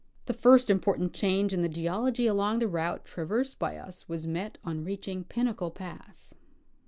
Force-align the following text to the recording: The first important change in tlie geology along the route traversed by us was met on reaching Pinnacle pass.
The 0.25 0.33
first 0.33 0.71
important 0.71 1.13
change 1.13 1.53
in 1.53 1.61
tlie 1.61 1.69
geology 1.75 2.25
along 2.25 2.57
the 2.57 2.67
route 2.67 3.05
traversed 3.05 3.59
by 3.59 3.77
us 3.77 4.09
was 4.09 4.25
met 4.25 4.57
on 4.63 4.83
reaching 4.83 5.25
Pinnacle 5.25 5.69
pass. 5.69 6.33